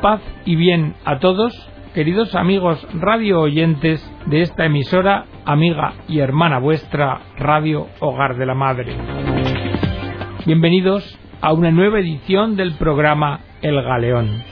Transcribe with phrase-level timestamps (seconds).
[0.00, 1.52] paz y bien a todos,
[1.94, 8.54] queridos amigos radio oyentes de esta emisora, amiga y hermana vuestra, Radio Hogar de la
[8.54, 8.96] Madre.
[10.44, 14.42] Bienvenidos a una nueva edición del programa El Galeón.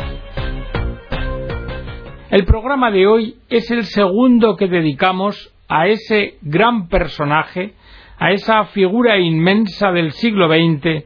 [2.31, 7.75] El programa de hoy es el segundo que dedicamos a ese gran personaje,
[8.19, 11.05] a esa figura inmensa del siglo XX,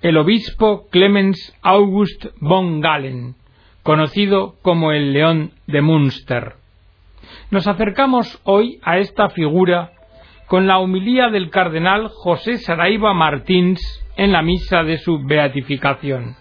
[0.00, 3.34] el obispo Clemens August von Galen,
[3.88, 6.56] conocido como el León de Münster.
[7.50, 9.92] Nos acercamos hoy a esta figura
[10.46, 13.80] con la humilía del cardenal José Saraiva Martins
[14.18, 16.36] en la misa de su beatificación.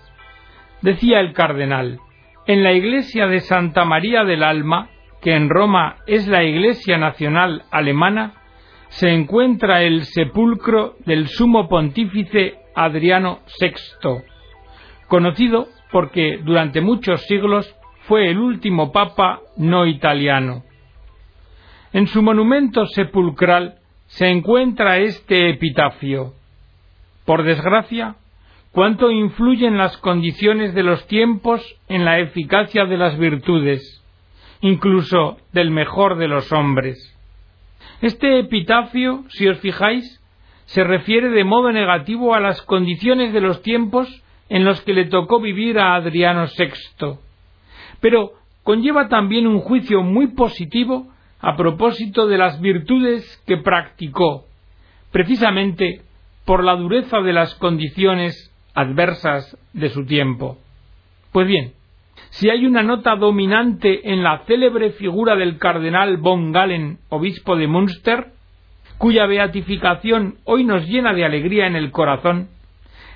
[0.82, 2.00] Decía el cardenal,
[2.48, 4.90] en la iglesia de Santa María del Alma,
[5.22, 8.34] que en Roma es la iglesia nacional alemana,
[8.90, 14.24] se encuentra el sepulcro del sumo pontífice Adriano VI,
[15.08, 17.74] conocido porque durante muchos siglos
[18.08, 20.64] fue el último papa no italiano.
[21.94, 26.34] En su monumento sepulcral se encuentra este epitafio.
[27.26, 28.16] Por desgracia,
[28.72, 34.04] cuánto influyen las condiciones de los tiempos en la eficacia de las virtudes,
[34.62, 37.14] incluso del mejor de los hombres.
[38.02, 40.22] Este epitafio, si os fijáis,
[40.66, 45.06] se refiere de modo negativo a las condiciones de los tiempos en los que le
[45.06, 47.18] tocó vivir a Adriano VI,
[48.00, 51.08] pero conlleva también un juicio muy positivo
[51.40, 54.46] a propósito de las virtudes que practicó,
[55.12, 56.02] precisamente
[56.46, 60.58] por la dureza de las condiciones adversas de su tiempo.
[61.32, 61.74] Pues bien,
[62.30, 67.68] si hay una nota dominante en la célebre figura del cardenal von Galen, obispo de
[67.68, 68.28] Münster,
[68.98, 72.50] cuya beatificación hoy nos llena de alegría en el corazón,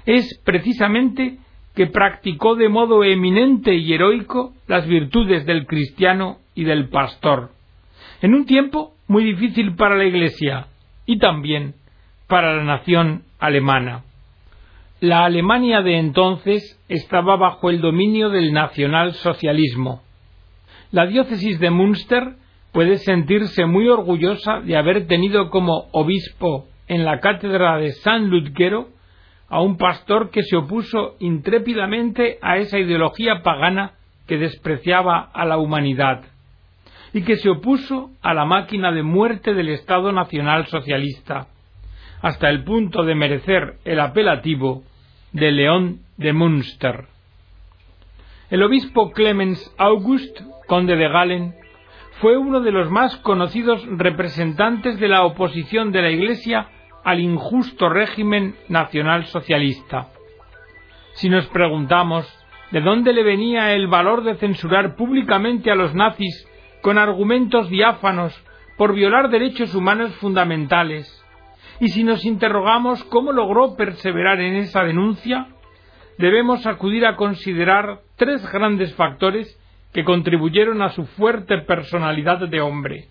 [0.06, 1.38] es precisamente
[1.76, 7.52] que practicó de modo eminente y heroico las virtudes del cristiano y del pastor,
[8.22, 10.68] en un tiempo muy difícil para la Iglesia
[11.06, 11.76] y también
[12.28, 14.04] para la nación alemana.
[15.00, 20.02] La Alemania de entonces estaba bajo el dominio del nacionalsocialismo.
[20.92, 22.36] La diócesis de Münster
[22.72, 28.90] puede sentirse muy orgullosa de haber tenido como obispo en la cátedra de San Ludgero
[29.52, 33.96] a un pastor que se opuso intrépidamente a esa ideología pagana
[34.26, 36.24] que despreciaba a la humanidad
[37.12, 41.48] y que se opuso a la máquina de muerte del Estado Nacional Socialista,
[42.22, 44.84] hasta el punto de merecer el apelativo
[45.34, 47.08] de León de Münster.
[48.50, 51.56] El obispo Clemens August, conde de Galen,
[52.22, 56.70] fue uno de los más conocidos representantes de la oposición de la Iglesia
[57.04, 60.08] al injusto régimen nacional socialista.
[61.14, 62.28] Si nos preguntamos
[62.72, 66.48] de dónde le venía el valor de censurar públicamente a los nazis
[66.82, 68.34] con argumentos diáfanos
[68.78, 71.18] por violar derechos humanos fundamentales,
[71.80, 75.48] y si nos interrogamos cómo logró perseverar en esa denuncia,
[76.18, 79.60] debemos acudir a considerar tres grandes factores
[79.92, 83.08] que contribuyeron a su fuerte personalidad de hombre,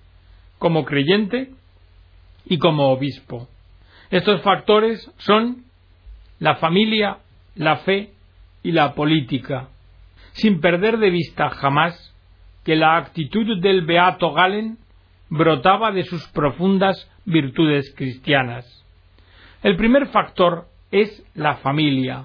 [0.58, 1.50] como creyente
[2.46, 3.48] y como obispo.
[4.10, 5.65] Estos factores son
[6.41, 7.19] la familia,
[7.54, 8.10] la fe
[8.62, 9.69] y la política,
[10.32, 12.12] sin perder de vista jamás
[12.65, 14.78] que la actitud del beato Galen
[15.28, 18.66] brotaba de sus profundas virtudes cristianas.
[19.62, 22.25] El primer factor es la familia.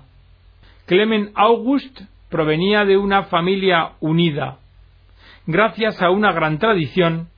[0.88, 4.58] Clement August provenía de una familia unida,
[5.46, 7.30] gracias a una gran tradición,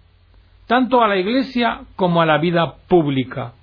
[0.68, 3.54] tanto a la Iglesia como a la vida pública.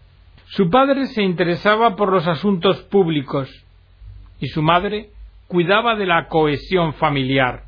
[0.54, 3.50] Su padre se interesaba por los asuntos públicos
[4.38, 5.08] y su madre
[5.48, 7.64] cuidaba de la cohesión familiar.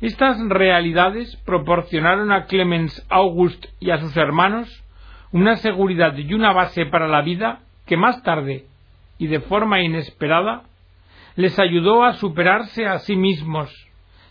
[0.00, 4.68] Estas realidades proporcionaron a Clemens August y a sus hermanos
[5.30, 8.64] una seguridad y una base para la vida que más tarde,
[9.18, 10.64] y de forma inesperada,
[11.36, 13.70] les ayudó a superarse a sí mismos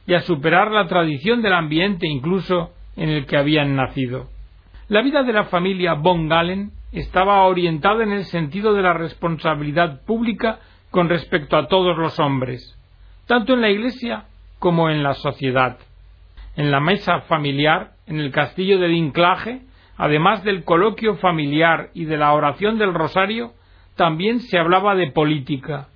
[0.06, 4.35] y a superar la tradición del ambiente incluso en el que habían nacido.
[4.88, 10.06] La vida de la familia von Galen estaba orientada en el sentido de la responsabilidad
[10.06, 10.60] pública
[10.92, 12.80] con respecto a todos los hombres,
[13.26, 14.26] tanto en la Iglesia
[14.60, 15.80] como en la sociedad.
[16.56, 19.62] En la mesa familiar, en el castillo de Dinklage,
[19.98, 23.54] además del coloquio familiar y de la oración del rosario,
[23.96, 25.88] también se hablaba de política,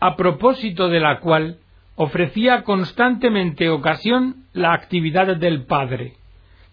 [0.00, 1.58] a propósito de la cual
[1.94, 6.14] ofrecía constantemente ocasión la actividad del padre,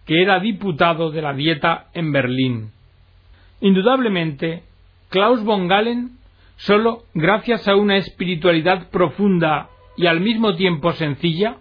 [0.07, 2.71] que era diputado de la Dieta en Berlín.
[3.59, 4.63] Indudablemente,
[5.09, 6.11] Klaus von Galen,
[6.55, 9.67] solo gracias a una espiritualidad profunda
[9.97, 11.57] y al mismo tiempo sencilla,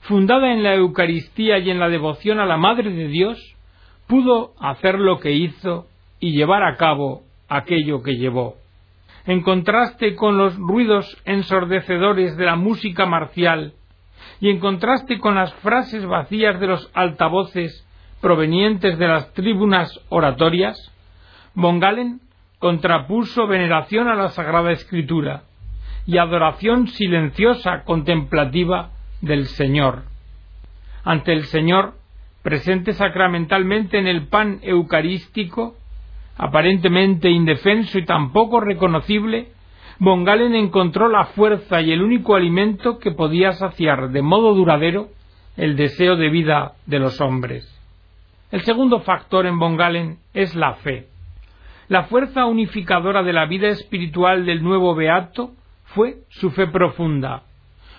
[0.00, 3.38] fundada en la Eucaristía y en la devoción a la Madre de Dios,
[4.06, 5.86] pudo hacer lo que hizo
[6.18, 8.56] y llevar a cabo aquello que llevó.
[9.26, 13.74] En contraste con los ruidos ensordecedores de la música marcial
[14.42, 17.86] y en contraste con las frases vacías de los altavoces
[18.20, 20.76] provenientes de las tribunas oratorias,
[21.54, 22.20] Von Galen
[22.58, 25.44] contrapuso veneración a la Sagrada Escritura
[26.06, 28.90] y adoración silenciosa contemplativa
[29.20, 30.06] del Señor.
[31.04, 31.94] Ante el Señor,
[32.42, 35.76] presente sacramentalmente en el pan eucarístico,
[36.36, 39.52] aparentemente indefenso y tampoco reconocible,
[39.98, 45.08] Von Galen encontró la fuerza y el único alimento que podía saciar de modo duradero
[45.56, 47.68] el deseo de vida de los hombres.
[48.50, 51.08] El segundo factor en Von Galen es la fe.
[51.88, 55.52] La fuerza unificadora de la vida espiritual del nuevo beato
[55.94, 57.42] fue su fe profunda,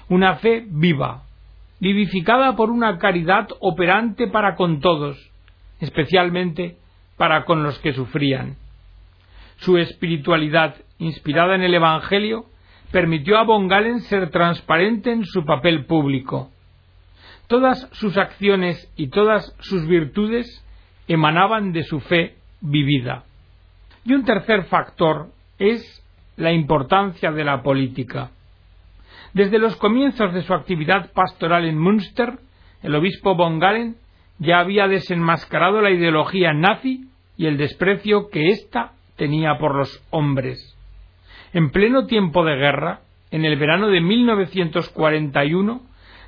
[0.10, 1.24] una fe viva,
[1.80, 5.18] vivificada por una caridad operante para con todos,
[5.80, 6.78] especialmente
[7.18, 8.58] para con los que sufrían.
[9.64, 12.48] Su espiritualidad, inspirada en el Evangelio,
[12.92, 16.50] permitió a Von Galen ser transparente en su papel público.
[17.48, 20.66] Todas sus acciones y todas sus virtudes
[21.08, 23.24] emanaban de su fe vivida.
[24.04, 25.30] Y un tercer factor
[25.60, 26.04] es
[26.36, 28.32] la importancia de la política.
[29.34, 32.38] Desde los comienzos de su actividad pastoral en Münster,
[32.82, 33.96] el obispo von Galen
[34.40, 37.06] ya había desenmascarado la ideología nazi
[37.38, 40.78] y el desprecio que ésta tenía por los hombres.
[41.54, 43.02] En pleno tiempo de guerra,
[43.32, 45.82] en el verano de 1941,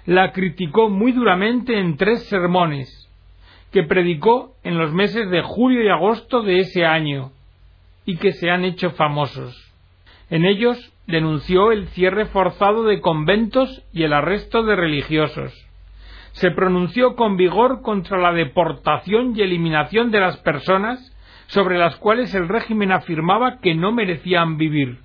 [0.05, 3.01] la criticó muy duramente en tres sermones
[3.71, 7.31] que predicó en los meses de julio y agosto de ese año
[8.05, 9.53] y que se han hecho famosos.
[10.29, 15.53] En ellos denunció el cierre forzado de conventos y el arresto de religiosos.
[16.33, 21.14] Se pronunció con vigor contra la deportación y eliminación de las personas
[21.47, 24.99] sobre las cuales el régimen afirmaba que no merecían vivir,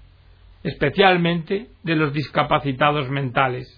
[0.63, 3.77] especialmente de los discapacitados mentales.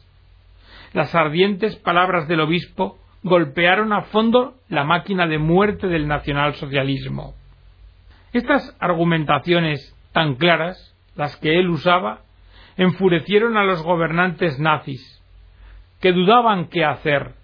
[0.93, 7.35] Las ardientes palabras del obispo golpearon a fondo la máquina de muerte del nacionalsocialismo.
[8.33, 12.21] Estas argumentaciones tan claras las que él usaba,
[12.77, 15.23] enfurecieron a los gobernantes nazis,
[16.01, 17.35] que dudaban qué hacer,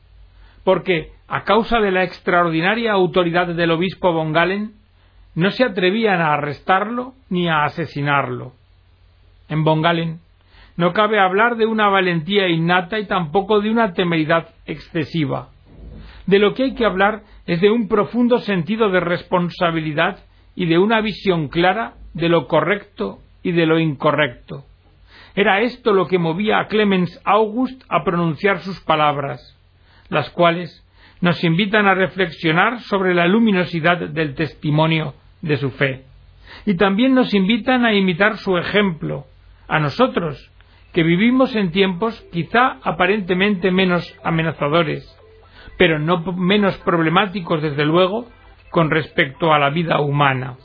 [0.64, 4.72] porque, a causa de la extraordinaria autoridad del obispo von Galen,
[5.34, 8.52] no se atrevían a arrestarlo ni a asesinarlo.
[9.48, 10.20] En von Galen
[10.76, 15.48] no cabe hablar de una valentía innata y tampoco de una temeridad excesiva.
[16.26, 20.18] De lo que hay que hablar es de un profundo sentido de responsabilidad
[20.54, 24.64] y de una visión clara de lo correcto y de lo incorrecto.
[25.34, 29.56] Era esto lo que movía a Clemens August a pronunciar sus palabras,
[30.08, 30.84] las cuales
[31.20, 36.04] nos invitan a reflexionar sobre la luminosidad del testimonio de su fe.
[36.66, 39.26] Y también nos invitan a imitar su ejemplo,
[39.68, 40.50] a nosotros,
[40.92, 45.06] que vivimos en tiempos quizá aparentemente menos amenazadores,
[45.76, 48.26] pero no menos problemáticos, desde luego,
[48.70, 50.56] con respecto a la vida humana.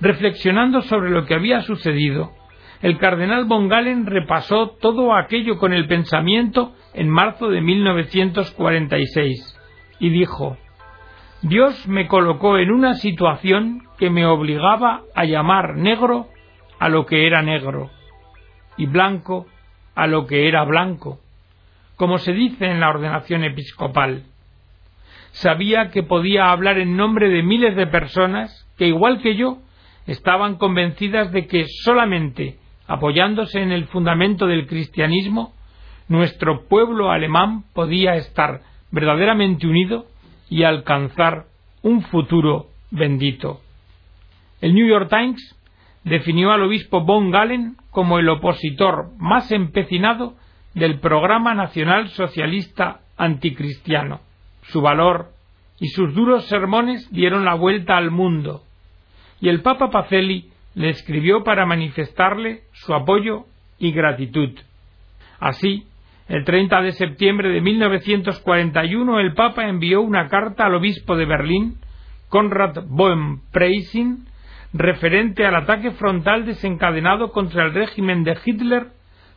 [0.00, 2.32] Reflexionando sobre lo que había sucedido,
[2.82, 9.58] el cardenal von Galen repasó todo aquello con el pensamiento en marzo de 1946
[9.98, 10.56] y dijo
[11.42, 16.28] Dios me colocó en una situación que me obligaba a llamar negro
[16.78, 17.90] a lo que era negro
[18.76, 19.46] y blanco
[19.94, 21.20] a lo que era blanco,
[21.96, 24.24] como se dice en la ordenación episcopal.
[25.30, 29.58] Sabía que podía hablar en nombre de miles de personas que, igual que yo,
[30.06, 35.52] estaban convencidas de que solamente apoyándose en el fundamento del cristianismo,
[36.08, 40.06] nuestro pueblo alemán podía estar verdaderamente unido
[40.48, 41.46] y alcanzar
[41.82, 43.60] un futuro bendito.
[44.60, 45.56] El New York Times
[46.04, 50.34] definió al obispo von Galen como el opositor más empecinado
[50.74, 54.20] del programa nacional socialista anticristiano.
[54.62, 55.32] Su valor
[55.80, 58.62] y sus duros sermones dieron la vuelta al mundo
[59.40, 63.46] y el Papa Pacelli le escribió para manifestarle su apoyo
[63.78, 64.50] y gratitud.
[65.40, 65.86] Así,
[66.28, 71.78] el 30 de septiembre de 1941 el Papa envió una carta al obispo de Berlín,
[72.28, 74.26] Konrad Bohm Preissing,
[74.74, 78.88] referente al ataque frontal desencadenado contra el régimen de Hitler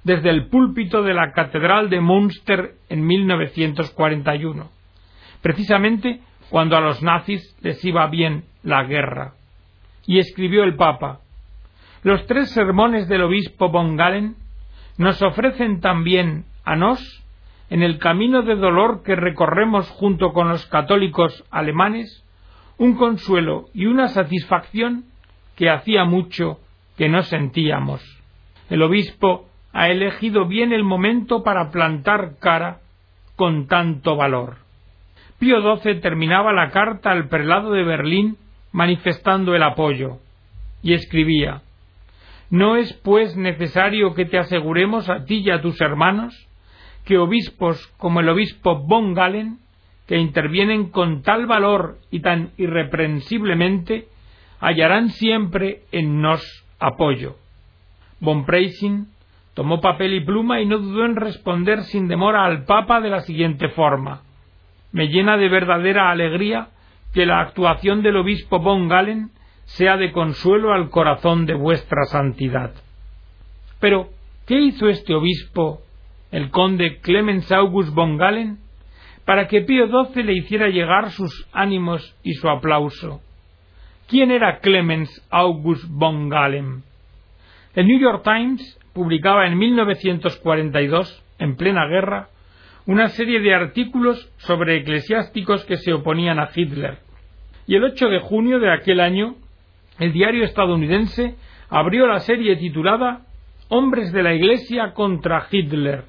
[0.04, 4.70] desde el púlpito de la Catedral de Münster en 1941,
[5.42, 6.20] precisamente
[6.50, 9.36] cuando a los nazis les iba bien la guerra
[10.06, 11.20] y escribió el Papa.
[12.02, 14.36] Los tres sermones del obispo von Galen
[14.98, 17.24] nos ofrecen también a nos
[17.70, 22.26] en el camino de dolor que recorremos junto con los católicos alemanes,
[22.78, 25.06] un consuelo y una satisfacción
[25.58, 26.60] que hacía mucho
[26.98, 28.02] que no sentíamos.
[28.70, 32.80] El obispo ha elegido bien el momento para plantar cara
[33.36, 34.58] con tanto valor.
[35.38, 38.38] Pío XII terminaba la carta al prelado de Berlín
[38.72, 40.20] manifestando el apoyo,
[40.82, 41.62] y escribía
[42.50, 46.34] ¿No es, pues, necesario que te aseguremos a ti y a tus hermanos
[47.06, 49.60] que obispos como el obispo von Galen,
[50.08, 54.08] que intervienen con tal valor y tan irreprensiblemente,
[54.60, 56.42] hallarán siempre en nos
[56.80, 57.36] apoyo?
[58.20, 59.08] Von Preysing
[59.54, 63.22] tomó papel y pluma y no dudó en responder sin demora al Papa de la
[63.22, 64.22] siguiente forma
[64.92, 66.70] Me llena de verdadera alegría
[67.14, 69.32] que la actuación del obispo von Galen
[69.70, 72.74] sea de consuelo al corazón de vuestra santidad.
[73.80, 74.10] Pero,
[74.48, 75.82] ¿qué hizo este obispo,
[76.32, 78.58] el conde Clemens August von Galen,
[79.26, 83.22] para que Pío XII le hiciera llegar sus ánimos y su aplauso?
[84.08, 86.84] ¿Quién era Clemens August von Galen?
[87.76, 92.30] El New York Times publicaba en 1942, en plena guerra,
[92.88, 96.98] una serie de artículos sobre eclesiásticos que se oponían a Hitler.
[97.68, 99.36] Y el 8 de junio de aquel año
[100.00, 101.36] el diario estadounidense
[101.70, 103.22] abrió la serie titulada
[103.68, 106.06] Hombres de la Iglesia contra Hitler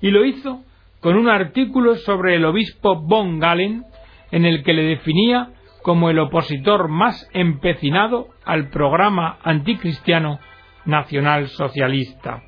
[0.00, 0.62] y lo hizo
[1.00, 3.84] con un artículo sobre el obispo von Galen
[4.30, 5.48] en el que le definía
[5.82, 10.38] como el opositor más empecinado al programa anticristiano
[10.84, 12.42] nacional socialista.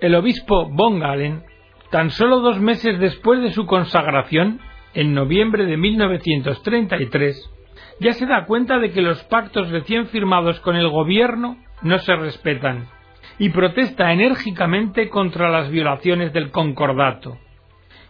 [0.00, 1.42] El obispo von Galen,
[1.90, 4.60] tan solo dos meses después de su consagración,
[4.94, 7.51] en noviembre de 1933,
[8.00, 12.14] ya se da cuenta de que los pactos recién firmados con el gobierno no se
[12.16, 12.88] respetan
[13.38, 17.38] y protesta enérgicamente contra las violaciones del concordato.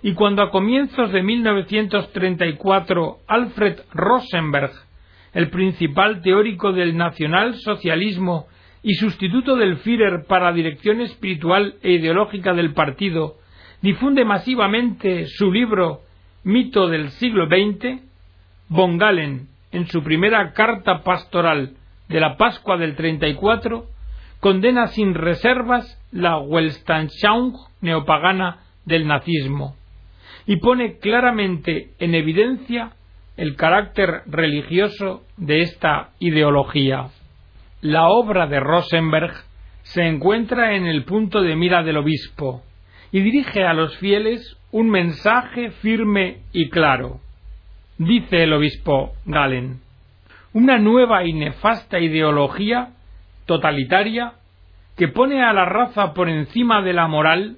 [0.03, 4.73] Y cuando a comienzos de 1934 Alfred Rosenberg,
[5.33, 8.47] el principal teórico del nacionalsocialismo
[8.83, 13.37] y sustituto del Führer para dirección espiritual e ideológica del partido,
[13.81, 16.01] difunde masivamente su libro
[16.45, 18.03] Mito del siglo XX,
[18.69, 21.75] von Galen, en su primera carta pastoral
[22.09, 23.87] de la Pascua del 34,
[24.41, 29.77] condena sin reservas la Weltanschauung neopagana del nazismo
[30.47, 32.93] y pone claramente en evidencia
[33.37, 37.09] el carácter religioso de esta ideología.
[37.81, 39.33] La obra de Rosenberg
[39.83, 42.63] se encuentra en el punto de mira del obispo
[43.11, 47.21] y dirige a los fieles un mensaje firme y claro
[47.99, 49.81] dice el obispo Galen,
[50.53, 52.91] una nueva y nefasta ideología
[53.47, 54.35] totalitaria
[54.97, 57.57] que pone a la raza por encima de la moral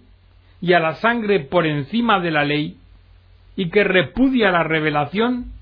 [0.60, 2.76] y a la sangre por encima de la ley
[3.56, 5.52] y que repudia la revelación,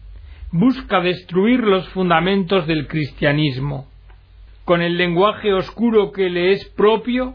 [0.51, 3.87] busca destruir los fundamentos del cristianismo.
[4.65, 7.35] Con el lenguaje oscuro que le es propio,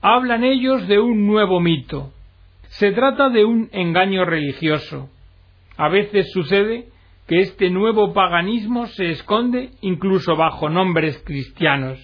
[0.00, 2.12] hablan ellos de un nuevo mito.
[2.68, 5.08] Se trata de un engaño religioso,
[5.76, 6.88] a veces sucede
[7.26, 11.98] que este nuevo paganismo se esconde incluso bajo nombres cristianos.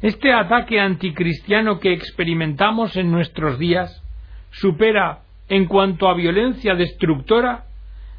[0.00, 4.02] Este ataque anticristiano que experimentamos en nuestros días
[4.50, 7.64] supera en cuanto a violencia destructora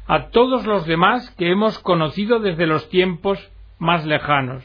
[0.06, 3.38] a todos los demás que hemos conocido desde los tiempos
[3.78, 4.64] más lejanos.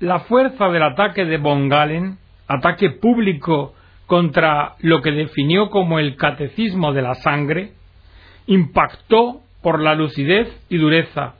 [0.00, 3.74] La fuerza del ataque de Von Galen, ataque público
[4.06, 7.72] contra lo que definió como el catecismo de la sangre,
[8.46, 11.34] impactó por la lucidez y dureza,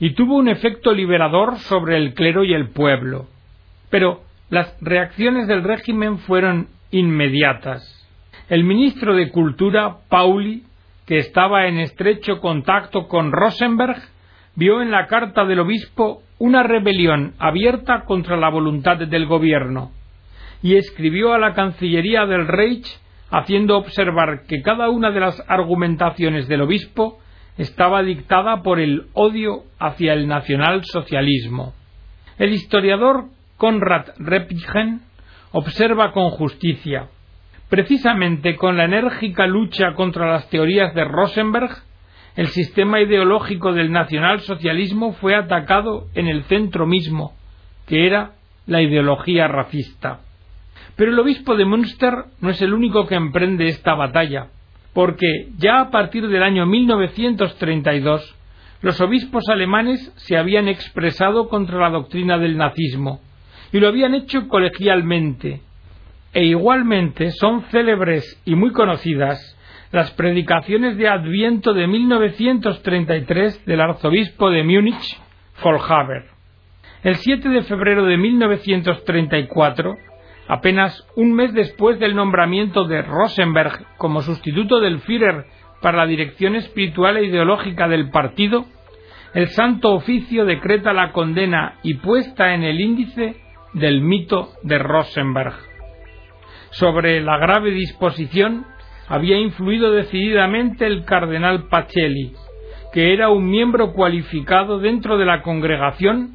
[0.00, 3.26] y tuvo un efecto liberador sobre el clero y el pueblo.
[3.90, 7.82] Pero las reacciones del régimen fueron inmediatas.
[8.48, 10.64] El ministro de Cultura, Pauli,
[11.06, 14.00] que estaba en estrecho contacto con Rosenberg,
[14.54, 19.92] vio en la carta del obispo una rebelión abierta contra la voluntad del gobierno
[20.62, 22.86] y escribió a la Cancillería del Reich
[23.30, 27.18] haciendo observar que cada una de las argumentaciones del obispo
[27.56, 31.74] estaba dictada por el odio hacia el nacionalsocialismo.
[32.38, 33.24] El historiador
[33.56, 35.00] Konrad Reppigen
[35.52, 37.08] observa con justicia
[37.68, 41.70] precisamente con la enérgica lucha contra las teorías de Rosenberg,
[42.36, 47.34] el sistema ideológico del nacionalsocialismo fue atacado en el centro mismo,
[47.86, 48.32] que era
[48.66, 50.20] la ideología racista.
[50.96, 54.48] Pero el obispo de Münster no es el único que emprende esta batalla,
[54.92, 58.34] porque ya a partir del año 1932
[58.80, 63.20] los obispos alemanes se habían expresado contra la doctrina del nazismo
[63.72, 65.60] y lo habían hecho colegialmente.
[66.34, 69.56] e igualmente son célebres y muy conocidas
[69.92, 75.18] las predicaciones de Adviento de 1933 del arzobispo de Múnich,
[75.62, 76.24] Vollhaber.
[77.02, 79.94] El 7 de febrero de 1934,
[80.48, 85.44] apenas un mes después del nombramiento de Rosenberg como sustituto del Führer
[85.82, 88.64] para la dirección espiritual e ideológica del partido,
[89.34, 93.36] el Santo Oficio decreta la condena y puesta en el índice
[93.74, 95.52] del mito de Rosenberg.
[96.70, 98.66] Sobre la grave disposición
[99.06, 102.32] había influido decididamente el cardenal Pacelli,
[102.92, 106.34] que era un miembro cualificado dentro de la congregación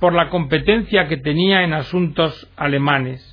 [0.00, 3.31] por la competencia que tenía en asuntos alemanes.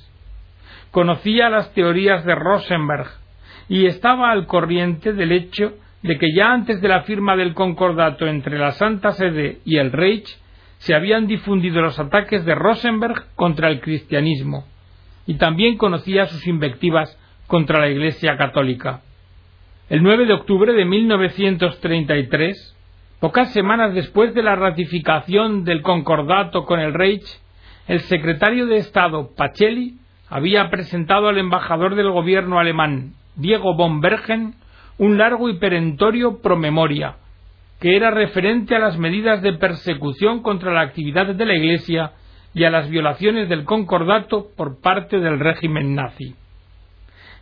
[0.90, 3.06] Conocía las teorías de Rosenberg
[3.68, 8.26] y estaba al corriente del hecho de que ya antes de la firma del concordato
[8.26, 10.28] entre la Santa Sede y el Reich
[10.78, 14.64] se habían difundido los ataques de Rosenberg contra el cristianismo,
[15.26, 17.16] y también conocía sus invectivas
[17.46, 19.02] contra la Iglesia católica.
[19.90, 22.76] El 9 de octubre de 1933,
[23.20, 27.26] pocas semanas después de la ratificación del concordato con el Reich,
[27.86, 29.99] el secretario de Estado Pacelli
[30.30, 34.54] había presentado al embajador del gobierno alemán, Diego von Bergen,
[34.96, 37.16] un largo y perentorio promemoria,
[37.80, 42.12] que era referente a las medidas de persecución contra la actividad de la Iglesia
[42.54, 46.36] y a las violaciones del concordato por parte del régimen nazi.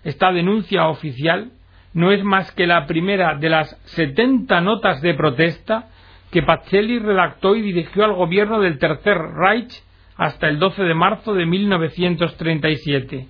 [0.03, 1.51] Esta denuncia oficial
[1.93, 5.89] no es más que la primera de las setenta notas de protesta
[6.31, 9.83] que Pacelli redactó y dirigió al gobierno del Tercer Reich
[10.19, 13.29] hasta el 12 de marzo de 1937,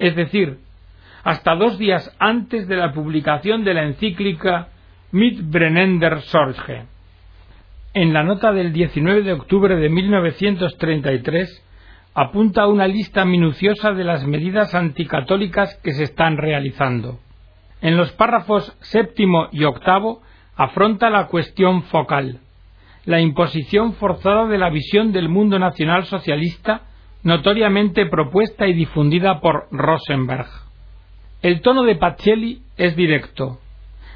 [0.00, 0.58] es decir,
[1.22, 4.68] hasta dos días antes de la publicación de la encíclica
[5.12, 6.86] Mitbrennender Sorge.
[7.94, 11.64] En la nota del 19 de octubre de 1933
[12.14, 17.20] apunta una lista minuciosa de las medidas anticatólicas que se están realizando.
[17.80, 20.22] En los párrafos séptimo y octavo
[20.56, 22.40] afronta la cuestión focal,
[23.04, 26.82] la imposición forzada de la visión del mundo nacional socialista
[27.22, 30.46] notoriamente propuesta y difundida por Rosenberg.
[31.42, 33.58] El tono de Pacelli es directo.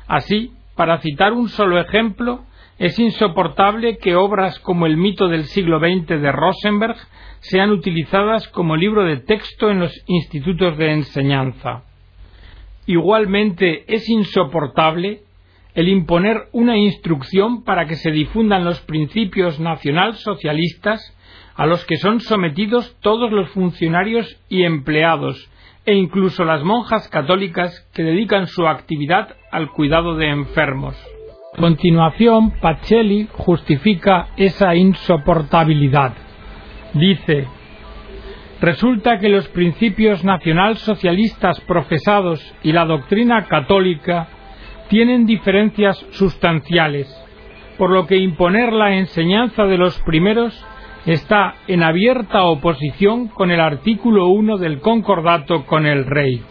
[0.07, 2.45] Así, para citar un solo ejemplo,
[2.79, 6.97] es insoportable que obras como el mito del siglo XX de Rosenberg
[7.41, 11.83] sean utilizadas como libro de texto en los institutos de enseñanza.
[12.87, 15.23] Igualmente es insoportable
[15.79, 21.17] el imponer una instrucción para que se difundan los principios nacionalsocialistas
[21.55, 25.49] a los que son sometidos todos los funcionarios y empleados
[25.87, 30.97] e incluso las monjas católicas que dedican su actividad al cuidado de enfermos.
[31.57, 36.13] A continuación, Pacelli justifica esa insoportabilidad.
[36.95, 37.47] Dice,
[38.61, 44.31] resulta que los principios nacionalsocialistas profesados y la doctrina católica
[44.89, 47.09] tienen diferencias sustanciales,
[47.77, 50.65] por lo que imponer la enseñanza de los primeros
[51.07, 56.43] está en abierta oposición con el artículo 1 del concordato con el Reich.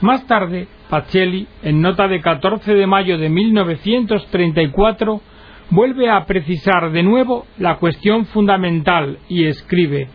[0.00, 5.20] Más tarde, Pacelli, en nota de 14 de mayo de 1934,
[5.70, 10.08] vuelve a precisar de nuevo la cuestión fundamental y escribe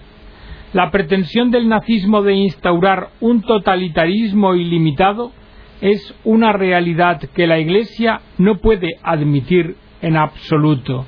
[0.73, 5.31] La pretensión del nazismo de instaurar un totalitarismo ilimitado
[5.83, 11.05] es una realidad que la Iglesia no puede admitir en absoluto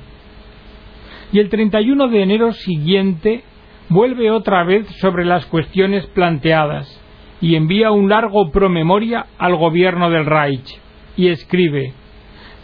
[1.32, 3.42] y el 31 de enero siguiente
[3.88, 7.02] vuelve otra vez sobre las cuestiones planteadas
[7.40, 10.78] y envía un largo promemoria al gobierno del Reich
[11.16, 11.92] y escribe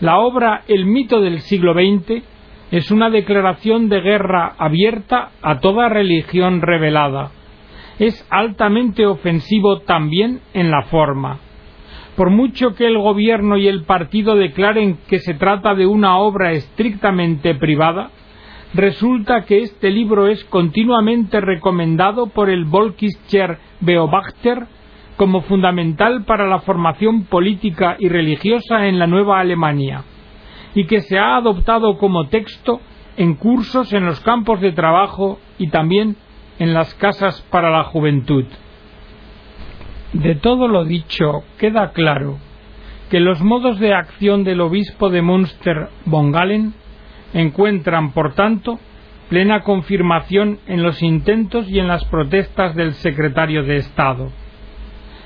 [0.01, 2.23] La obra El mito del siglo XX
[2.71, 7.31] es una declaración de guerra abierta a toda religión revelada.
[7.99, 11.39] Es altamente ofensivo también en la forma.
[12.17, 16.53] Por mucho que el gobierno y el partido declaren que se trata de una obra
[16.53, 18.11] estrictamente privada,
[18.75, 24.67] resulta que este libro es continuamente recomendado por el Volkischer Beobachter
[25.17, 30.05] como fundamental para la formación política y religiosa en la Nueva Alemania,
[30.75, 32.81] y que se ha adoptado como texto
[33.17, 36.17] en cursos en los campos de trabajo y también
[36.59, 38.45] en las casas para la juventud.
[40.13, 42.39] De todo lo dicho queda claro
[43.11, 46.75] que los modos de acción del obispo de Münster von Galen
[47.35, 48.79] encuentran, por tanto,
[49.29, 54.31] plena confirmación en los intentos y en las protestas del secretario de Estado.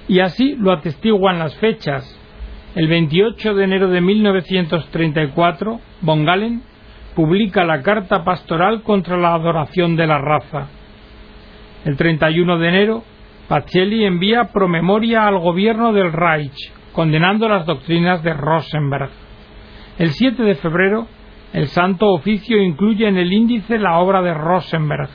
[0.08, 2.16] Y así lo atestiguan las fechas.
[2.76, 6.62] El 28 de enero de 1934, von Galen
[7.16, 10.68] publica la Carta Pastoral contra la Adoración de la Raza.
[11.84, 13.04] El 31 de enero,
[13.48, 19.10] Pacelli envía promemoria al gobierno del Reich, condenando las doctrinas de Rosenberg.
[19.98, 21.06] El 7 de febrero,
[21.52, 25.08] el Santo Oficio incluye en el índice la obra de Rosenberg.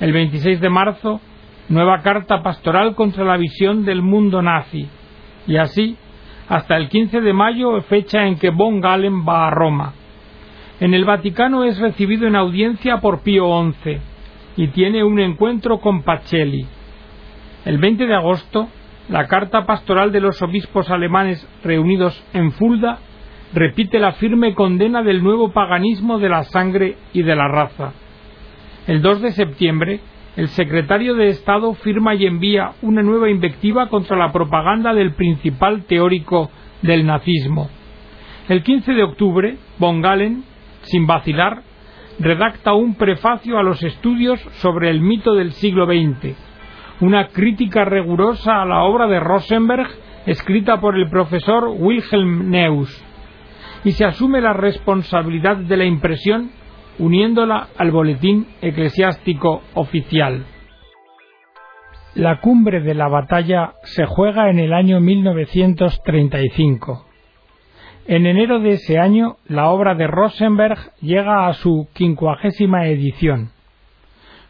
[0.00, 1.20] El 26 de marzo,
[1.70, 4.86] nueva carta pastoral contra la visión del mundo nazi.
[5.46, 5.96] Y así,
[6.48, 9.94] hasta el 15 de mayo, fecha en que von Galen va a Roma.
[10.78, 13.46] En el Vaticano es recibido en audiencia por Pío
[13.82, 13.98] XI
[14.56, 16.66] y tiene un encuentro con Pacelli.
[17.64, 18.68] El 20 de agosto,
[19.08, 22.98] la carta pastoral de los obispos alemanes reunidos en Fulda
[23.54, 27.92] repite la firme condena del nuevo paganismo de la sangre y de la raza.
[28.86, 30.00] El 2 de septiembre,
[30.36, 35.84] el secretario de Estado firma y envía una nueva invectiva contra la propaganda del principal
[35.84, 36.50] teórico
[36.82, 37.70] del nazismo.
[38.48, 40.44] El 15 de octubre, von Galen,
[40.82, 41.62] sin vacilar,
[42.18, 46.36] redacta un prefacio a los estudios sobre el mito del siglo XX,
[47.00, 49.88] una crítica rigurosa a la obra de Rosenberg
[50.26, 53.04] escrita por el profesor Wilhelm Neuss,
[53.84, 56.50] y se asume la responsabilidad de la impresión
[56.98, 60.46] uniéndola al boletín eclesiástico oficial.
[62.14, 67.06] La cumbre de la batalla se juega en el año 1935.
[68.06, 73.53] En enero de ese año, la obra de Rosenberg llega a su quincuagésima edición.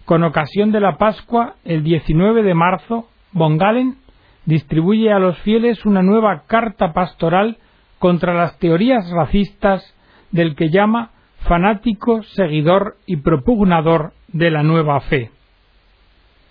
[0.05, 3.97] Con ocasión de la Pascua, el 19 de marzo, von Galen
[4.45, 7.57] distribuye a los fieles una nueva carta pastoral
[7.99, 9.83] contra las teorías racistas
[10.31, 11.13] del que llama
[11.49, 15.31] fanático, seguidor y propugnador de la nueva fe.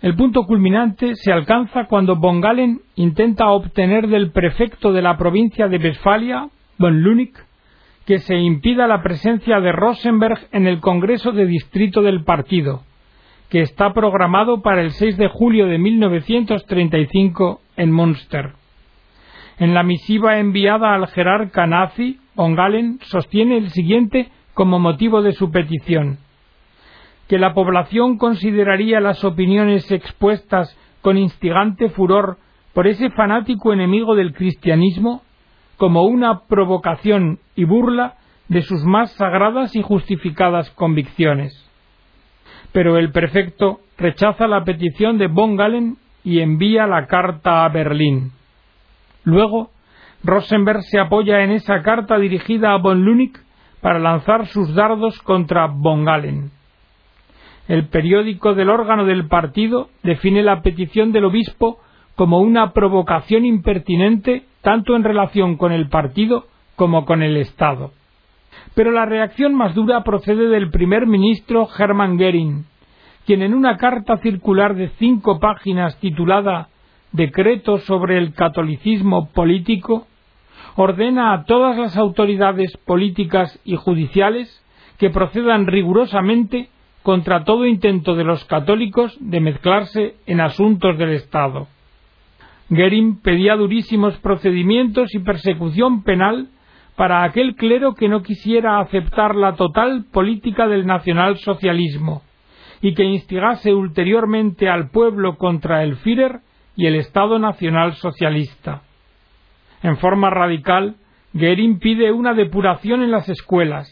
[0.01, 5.67] El punto culminante se alcanza cuando von Galen intenta obtener del prefecto de la provincia
[5.67, 7.33] de Westfalia, von Lunig,
[8.05, 12.81] que se impida la presencia de Rosenberg en el Congreso de Distrito del partido,
[13.53, 18.53] que está programado para el 6 de julio de 1935 en Münster.
[19.59, 25.33] En la misiva enviada al jerarca nazi, von Galen sostiene el siguiente como motivo de
[25.33, 26.17] su petición
[27.27, 32.37] que la población consideraría las opiniones expuestas con instigante furor
[32.73, 35.21] por ese fanático enemigo del cristianismo
[35.77, 38.15] como una provocación y burla
[38.47, 41.62] de sus más sagradas y justificadas convicciones.
[42.73, 48.31] Pero el prefecto rechaza la petición de von Galen y envía la carta a Berlín.
[49.23, 49.69] Luego,
[50.23, 53.37] Rosenberg se apoya en esa carta dirigida a von Lunig
[53.81, 56.51] para lanzar sus dardos contra von Galen.
[57.67, 61.79] El periódico del órgano del partido define la petición del obispo
[62.15, 67.91] como una provocación impertinente tanto en relación con el partido como con el Estado.
[68.75, 72.65] Pero la reacción más dura procede del primer ministro Hermann Goering,
[73.25, 76.69] quien en una carta circular de cinco páginas titulada
[77.11, 80.07] Decreto sobre el catolicismo político
[80.75, 84.63] ordena a todas las autoridades políticas y judiciales
[84.97, 86.69] que procedan rigurosamente
[87.03, 91.67] contra todo intento de los católicos de mezclarse en asuntos del Estado.
[92.69, 96.47] Goering pedía durísimos procedimientos y persecución penal
[96.95, 102.21] para aquel clero que no quisiera aceptar la total política del nacionalsocialismo
[102.81, 106.41] y que instigase ulteriormente al pueblo contra el Führer
[106.75, 108.81] y el Estado Nacional Socialista.
[109.81, 110.95] En forma radical,
[111.33, 113.87] Goering pide una depuración en las escuelas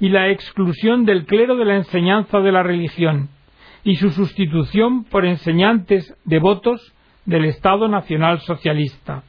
[0.00, 3.28] y la exclusión del clero de la enseñanza de la religión
[3.84, 9.22] y su sustitución por enseñantes devotos del Estado Nacional Socialista.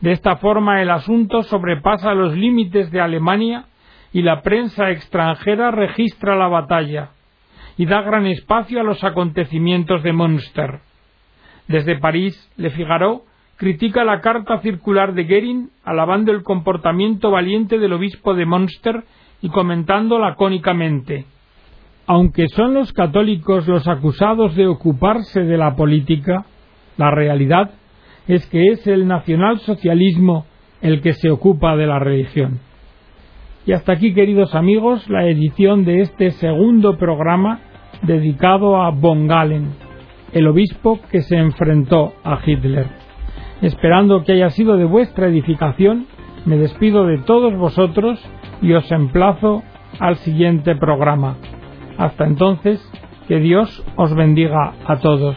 [0.00, 3.64] De esta forma el asunto sobrepasa los límites de Alemania
[4.12, 7.10] y la prensa extranjera registra la batalla
[7.76, 10.80] y da gran espacio a los acontecimientos de Münster.
[11.66, 13.22] Desde París, Le Figaro
[13.56, 19.04] critica la carta circular de Goering alabando el comportamiento valiente del obispo de Münster
[19.42, 21.26] y comentando lacónicamente
[22.08, 26.46] aunque son los católicos los acusados de ocuparse de la política,
[26.96, 27.70] la realidad
[28.28, 30.44] es que es el nacionalsocialismo
[30.80, 32.60] el que se ocupa de la religión.
[33.66, 37.60] Y hasta aquí, queridos amigos, la edición de este segundo programa
[38.02, 39.70] dedicado a von Galen,
[40.32, 42.86] el obispo que se enfrentó a Hitler.
[43.60, 46.06] Esperando que haya sido de vuestra edificación,
[46.44, 48.24] me despido de todos vosotros
[48.62, 49.62] y os emplazo
[49.98, 51.36] al siguiente programa.
[51.96, 52.80] Hasta entonces,
[53.26, 55.36] que Dios os bendiga a todos.